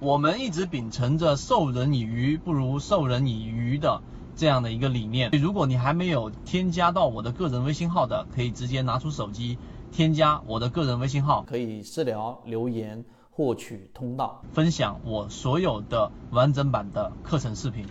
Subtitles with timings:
[0.00, 4.00] 我们一直秉承着授人以鱼不如授人以渔的
[4.36, 5.30] 这样的一个理念。
[5.32, 9.58] 如果你还没有添加到我的个人微信号的，可以直接拿出手机
[9.90, 17.84] 添加我的个人微信号，可以私聊留言获取通道，分享我所有的完整版的课程视频。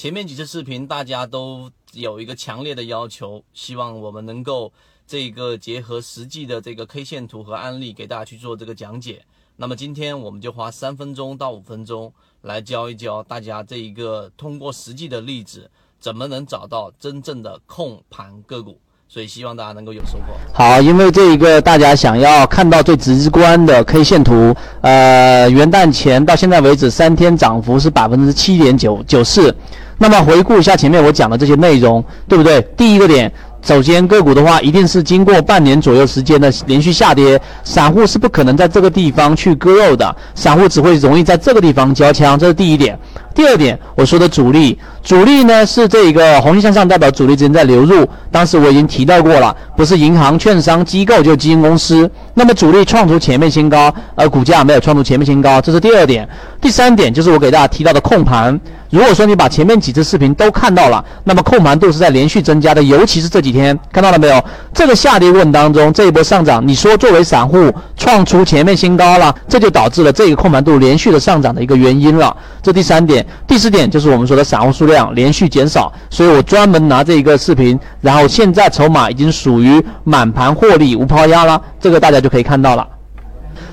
[0.00, 4.72] 前面几次视频大家都有一个强烈的要求，希望我们能够
[5.06, 9.22] 这个结合实际的这个 K 线图和案例给大家去做这个讲解。
[9.56, 12.10] 那么今天我们就花三分钟到五分钟
[12.40, 18.80] 来教一教大家这一个通过实际的例子，怎么能找到真正的控盘个股。
[19.12, 20.34] 所以希望大家能够有收获。
[20.52, 29.52] 好，因为这一个大家想要看到最直观的 K 线图，呃，元旦前到现在为止三天涨幅是百分之七点九九四。
[29.98, 32.62] 那么回顾一下前面我讲的这些内容，对不对？
[32.76, 33.30] 第一个点，
[33.62, 42.96] 首先个股的话一定是经过半年左右时间的连续下跌，散户是不可能在这个地方去割肉的，散户只会容易在这个地方交枪，这是第一点。
[43.40, 48.06] 第二点，我说的主力，主力呢是这个红线向上代表主力资金在流入。
[48.30, 52.10] 当时我已经提到过了，不是银行、券商、机构，就基金公司。
[52.34, 56.28] 那么主力创出前面新高，而股价没有创出前面新高，这是第二点。
[56.60, 58.58] 第三点就是我给大家提到的控盘。
[58.90, 64.44] 如果说你把前面几次视频都看到了，那么控盘度是在连续增加的，尤其是这几天，看到了没有？
[64.74, 72.36] 这个下跌过程当中，这一波上涨，你说作为散户创出前面新高了，这就导致了这个控盘度连续的上涨的一个原因了。
[72.62, 73.24] 这第三点。
[73.46, 82.86] 第四点就是我们说的散户数量连续减少，所以我专门拿这一个视频，然后现在筹码已经属于满盘获利无抛压了，这个大家就可以看到了。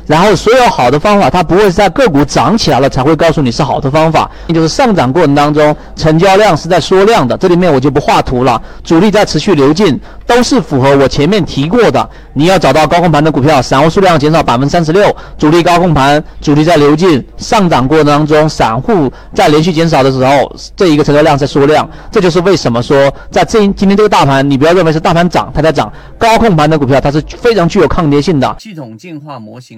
[0.08, 12.10] 然后所有好的方法，它不会是在个股涨起来了才会告诉你是好的方法，就是上涨过程当中成交量是在缩量的，这里面我就不画图了，主力在持续流进，都是符合我前面提过的。
[12.34, 29.78] 你要找到高控盘的股票，散户数量减少百分之三十六，主力高控盘，主力在流进，上涨过程当中散户在连续减少的时候，这一个成交量在缩量，这就是为什么说在这今天这个大盘，你不要认为是大盘涨它在涨，高控盘的股票它是非常具有抗跌性的系统进化模型。